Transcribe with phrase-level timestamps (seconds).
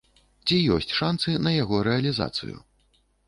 [0.45, 2.57] Ці ёсць шанцы на яго рэалізацыю?